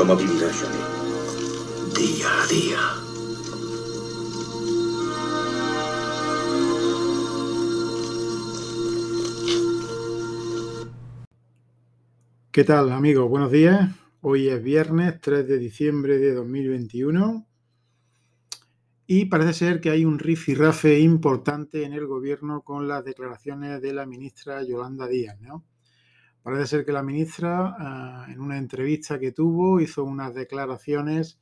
[0.00, 0.78] ¿Cómo vivirá Johnny?
[1.94, 2.78] Día a día.
[12.50, 13.28] ¿Qué tal amigos?
[13.28, 13.90] Buenos días.
[14.22, 17.46] Hoy es viernes 3 de diciembre de 2021
[19.06, 23.92] y parece ser que hay un rifirrafe importante en el gobierno con las declaraciones de
[23.92, 25.38] la ministra Yolanda Díaz.
[25.42, 25.66] ¿no?
[26.42, 31.38] Parece ser que la ministra ah, en una entrevista que tuvo hizo unas declaraciones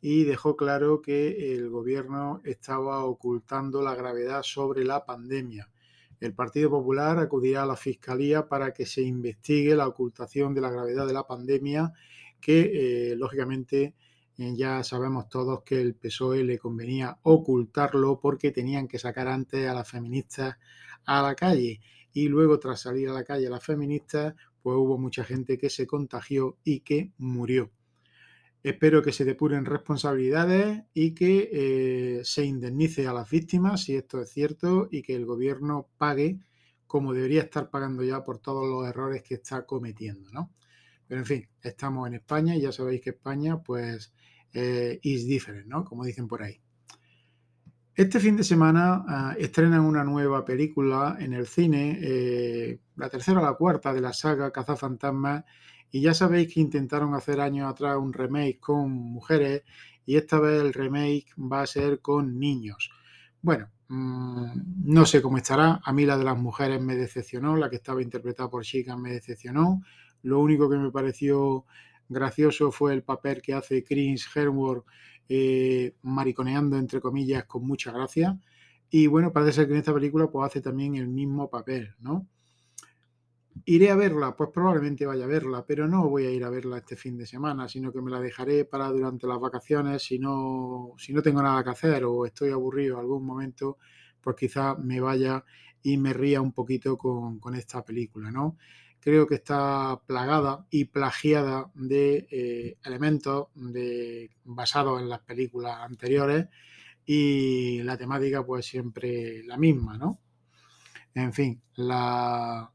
[0.00, 5.68] y dejó claro que el gobierno estaba ocultando la gravedad sobre la pandemia
[6.20, 10.70] el Partido Popular acudirá a la Fiscalía para que se investigue la ocultación de la
[10.70, 11.94] gravedad de la pandemia,
[12.40, 13.94] que eh, lógicamente
[14.36, 19.66] eh, ya sabemos todos que el PSOE le convenía ocultarlo porque tenían que sacar antes
[19.66, 20.58] a las feministas
[21.06, 21.80] a la calle.
[22.12, 25.86] Y luego, tras salir a la calle las feministas, pues hubo mucha gente que se
[25.86, 27.70] contagió y que murió.
[28.62, 34.20] Espero que se depuren responsabilidades y que eh, se indemnice a las víctimas, si esto
[34.20, 36.40] es cierto, y que el gobierno pague
[36.90, 40.52] como debería estar pagando ya por todos los errores que está cometiendo, ¿no?
[41.06, 44.12] Pero en fin, estamos en España y ya sabéis que España, pues,
[44.52, 45.84] eh, is different, ¿no?
[45.84, 46.60] Como dicen por ahí.
[48.00, 53.40] Este fin de semana ah, estrenan una nueva película en el cine, eh, la tercera
[53.40, 55.44] o la cuarta de la saga Cazafantasmas,
[55.90, 59.64] y ya sabéis que intentaron hacer años atrás un remake con mujeres
[60.06, 62.90] y esta vez el remake va a ser con niños.
[63.42, 64.46] Bueno, mm,
[64.86, 65.82] no sé cómo estará.
[65.84, 69.12] A mí la de las mujeres me decepcionó, la que estaba interpretada por chicas me
[69.12, 69.82] decepcionó.
[70.22, 71.66] Lo único que me pareció
[72.08, 74.86] gracioso fue el papel que hace Chris Hemsworth
[75.32, 78.36] eh, mariconeando entre comillas con mucha gracia.
[78.90, 82.26] Y bueno, parece ser que en esta película pues hace también el mismo papel, ¿no?
[83.64, 84.34] ¿Iré a verla?
[84.34, 87.26] Pues probablemente vaya a verla, pero no voy a ir a verla este fin de
[87.26, 91.40] semana, sino que me la dejaré para durante las vacaciones si no, si no tengo
[91.42, 93.78] nada que hacer o estoy aburrido algún momento,
[94.20, 95.44] pues quizás me vaya
[95.80, 98.56] y me ría un poquito con, esta película, ¿no?
[99.00, 103.48] Creo que está plagada y plagiada de eh, elementos
[104.44, 106.48] basados en las películas anteriores
[107.06, 110.20] y la temática pues siempre la misma, ¿no?
[111.14, 112.70] En fin, la,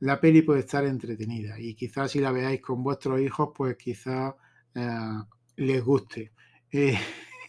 [0.00, 4.34] la peli puede estar entretenida y quizás si la veáis con vuestros hijos, pues quizás
[4.74, 5.22] eh,
[5.56, 6.32] les guste.
[6.70, 6.98] Eh,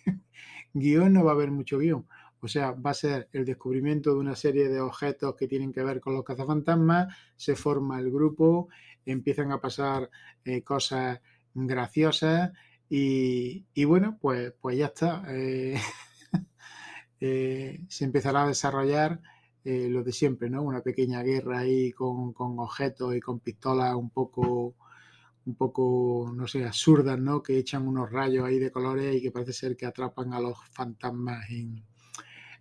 [0.73, 2.07] guion no va a haber mucho guion.
[2.39, 5.83] O sea, va a ser el descubrimiento de una serie de objetos que tienen que
[5.83, 8.69] ver con los cazafantasmas, se forma el grupo,
[9.05, 10.09] empiezan a pasar
[10.45, 11.19] eh, cosas
[11.53, 12.51] graciosas
[12.89, 15.23] y, bueno, pues, pues ya está.
[17.19, 19.19] se empezará a desarrollar
[19.69, 20.63] eh, lo de siempre, ¿no?
[20.63, 24.75] Una pequeña guerra ahí con, objetos y con pistolas un poco,
[25.45, 27.43] un poco, no sé, absurdas, ¿no?
[27.43, 30.57] Que echan unos rayos ahí de colores y que parece ser que atrapan a los
[30.71, 31.83] fantasmas en,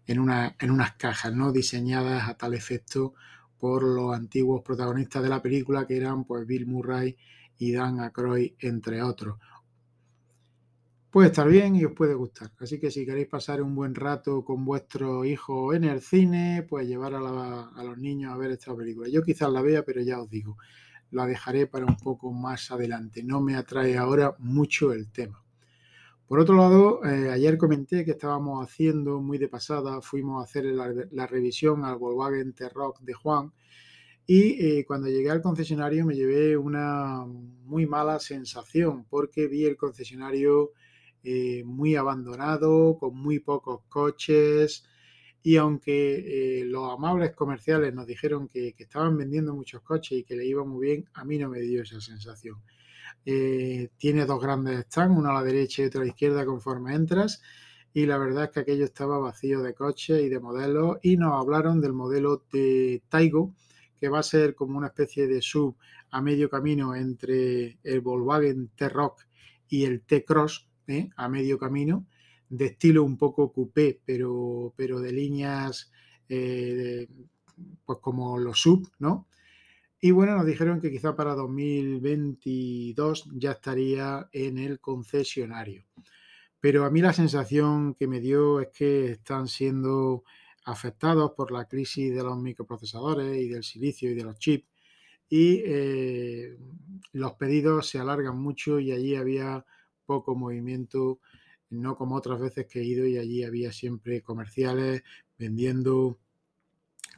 [0.06, 1.52] en, una, en unas cajas, ¿no?
[1.52, 3.14] Diseñadas a tal efecto
[3.58, 7.16] por los antiguos protagonistas de la película que eran pues Bill Murray
[7.58, 9.36] y Dan Aykroyd, entre otros
[11.16, 12.50] puede estar bien y os puede gustar.
[12.58, 16.86] Así que si queréis pasar un buen rato con vuestro hijo en el cine, pues
[16.86, 17.20] llevar a,
[17.82, 19.08] los niños a ver esta película.
[19.08, 20.58] Yo quizás la vea, pero ya os digo,
[21.12, 23.22] la dejaré para un poco más adelante.
[23.22, 25.42] No me atrae ahora mucho el tema.
[26.28, 30.64] Por otro lado, eh, ayer comenté que estábamos haciendo muy de pasada, fuimos a hacer
[30.64, 33.52] la, revisión al Volkswagen T-Rock de Juan
[34.26, 39.76] y eh, cuando llegué al concesionario me llevé una muy mala sensación porque vi el
[39.76, 40.72] concesionario
[41.22, 44.84] eh, muy abandonado, con muy pocos coches.
[45.44, 50.44] Y aunque los amables comerciales nos dijeron que, estaban vendiendo muchos coches y que le
[50.44, 52.56] iba muy bien, a mí no me dio esa sensación.
[53.24, 56.94] Eh, tiene dos grandes stands, uno a la derecha y otro a la izquierda conforme
[56.94, 57.42] entras.
[57.92, 60.98] Y la verdad es que aquello estaba vacío de coches y de modelos.
[61.02, 63.54] Y nos hablaron del modelo de Taigo,
[63.98, 65.76] que va a ser como una especie de sub
[66.10, 69.22] a medio camino entre el Volkswagen T-Rock
[69.68, 71.10] y el T-Cross, ¿eh?
[71.16, 72.06] a medio camino,
[72.48, 75.90] de estilo un poco coupé, pero, pero de líneas
[76.28, 77.08] eh,
[77.84, 79.26] pues como los sub, ¿no?
[80.00, 85.84] Y bueno, nos dijeron que quizá para 2022 ya estaría en el concesionario.
[86.60, 90.24] Pero a mí la sensación que me dio es que están siendo
[90.64, 94.68] afectados por la crisis de los microprocesadores y del silicio y de los chips.
[95.28, 96.56] Y eh,
[97.12, 99.64] los pedidos se alargan mucho y allí había
[100.04, 101.20] poco movimiento,
[101.70, 105.02] no como otras veces que he ido y allí había siempre comerciales
[105.38, 106.18] vendiendo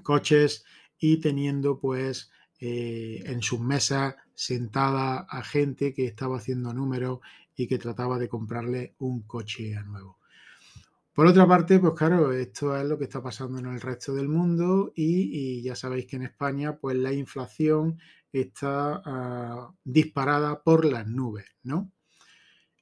[0.03, 0.65] coches
[0.99, 7.21] y teniendo pues eh, en sus mesas sentada a gente que estaba haciendo números
[7.55, 10.19] y que trataba de comprarle un coche a nuevo.
[11.13, 14.29] Por otra parte, pues claro, esto es lo que está pasando en el resto del
[14.29, 17.99] mundo y, ya sabéis que en España pues la inflación
[18.33, 21.91] está ah, disparada por las nubes, ¿no?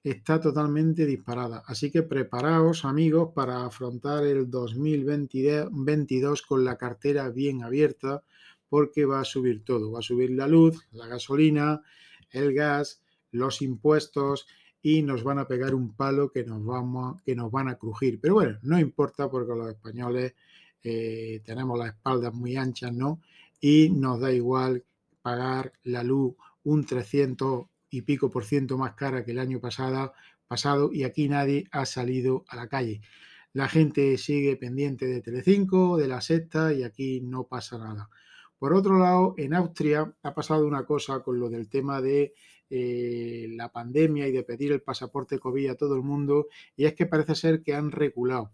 [0.05, 1.63] Está totalmente disparada.
[1.67, 8.23] Así que preparaos, amigos, para afrontar el 2022 con la cartera bien abierta
[8.69, 9.93] porque va a subir todo.
[9.93, 11.83] Va a subir la luz, la gasolina,
[12.31, 14.47] el gas, los impuestos
[14.83, 18.21] y nos van a pegar un palo que nos, vamos, que nos van a crujir.
[18.21, 20.35] Pero bueno, no importa porque los españoles
[20.83, 23.21] eh, tenemos las espaldas muy anchas, ¿no?
[23.61, 24.85] Y nos da igual
[25.23, 30.13] pagar la luz un 300 y pico por ciento más cara que el año pasado,
[30.47, 33.01] pasado y aquí nadie ha salido a la calle.
[33.53, 38.09] La gente sigue pendiente de Telecinco, de la sexta y aquí no pasa nada.
[38.59, 42.35] Por otro lado, en Austria ha pasado una cosa con lo del tema de
[42.71, 46.95] eh, la pandemia y de pedir el pasaporte COVID a todo el mundo, y es
[46.95, 48.53] que parece ser que han reculado.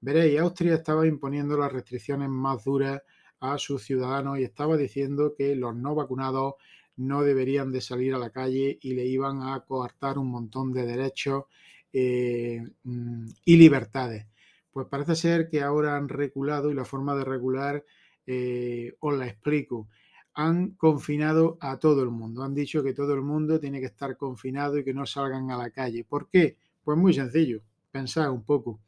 [0.00, 3.02] Veréis, Austria estaba imponiendo las restricciones más duras
[3.40, 6.54] a sus ciudadanos y estaba diciendo que los no vacunados
[6.96, 10.86] no deberían de salir a la calle y le iban a coartar un montón de
[10.86, 11.44] derechos
[11.92, 14.26] eh, mm, y libertades.
[14.72, 17.84] Pues parece ser que ahora han reculado y la forma de regular
[18.26, 19.88] eh, os la explico
[20.34, 22.42] han confinado a todo el mundo.
[22.42, 25.58] Han dicho que todo el mundo tiene que estar confinado y que no salgan a
[25.58, 26.04] la calle.
[26.04, 26.56] ¿Por qué?
[26.82, 27.62] Pues muy sencillo.
[27.90, 28.80] Pensad un poco.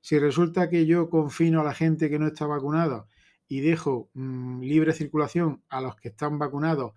[0.00, 3.06] Si resulta que yo confino a la gente que no está vacunada
[3.48, 6.92] y dejo mm, libre circulación a los que están vacunados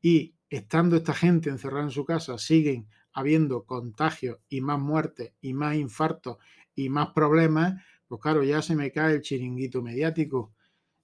[0.00, 5.54] y estando esta gente encerrada en su casa siguen habiendo contagios y más muertes y
[5.54, 6.36] más infartos
[6.74, 10.52] y más problemas, pues claro, ya se me cae el chiringuito mediático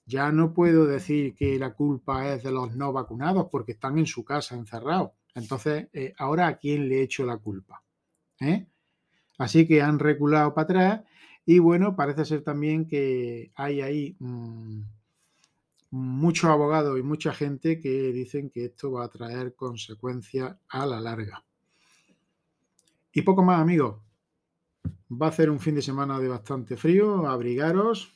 [0.06, 4.06] ya no puedo decir que la culpa es de los no vacunados porque están en
[4.06, 5.12] su casa encerrados.
[5.34, 7.82] Entonces, eh, ahora a quién le echo la culpa.
[8.40, 8.66] ¿Eh?
[9.38, 11.00] Así que han reculado para atrás
[11.46, 14.81] y bueno, parece ser también que hay ahí mm,
[15.90, 21.00] muchos abogados y mucha gente que dicen que esto va a traer consecuencias a la
[21.00, 21.44] larga.
[23.12, 24.00] Y poco más, amigos.
[25.10, 28.14] Va a ser un fin de semana de bastante frío, abrigaros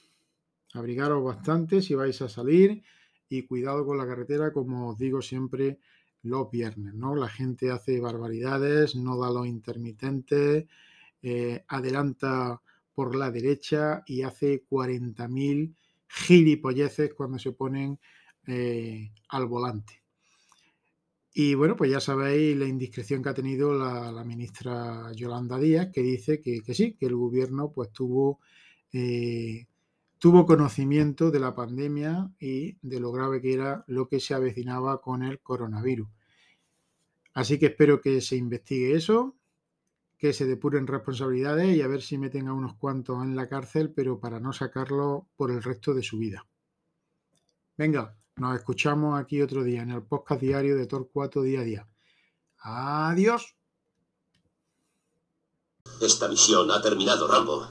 [0.76, 2.82] abrigaros bastante si vais a salir
[3.28, 5.78] y cuidado con la carretera, como os digo siempre
[6.22, 7.14] los viernes, ¿no?
[7.14, 10.66] La gente hace barbaridades, no da los intermitentes,
[11.22, 12.60] eh, adelanta
[12.94, 15.74] por la derecha y hace 40.000
[16.08, 17.98] gilipolleces cuando se ponen
[18.46, 20.02] eh, al volante.
[21.38, 26.00] Y bueno, pues ya sabéis la indiscreción que ha tenido la, ministra Yolanda Díaz, que
[26.00, 28.40] dice que, sí, que el gobierno pues tuvo
[28.90, 29.66] eh,
[30.26, 35.00] tuvo conocimiento de la pandemia y de lo grave que era lo que se avecinaba
[35.00, 36.08] con el coronavirus.
[37.32, 39.36] Así que espero que se investigue eso,
[40.18, 43.92] que se depuren responsabilidades y a ver si meten a unos cuantos en la cárcel,
[43.94, 46.44] pero para no sacarlo por el resto de su vida.
[47.76, 51.88] Venga, nos escuchamos aquí otro día en el podcast diario de Torcuato Día a Día.
[52.58, 53.54] Adiós.
[56.00, 57.68] Esta misión ha terminado, Rambo.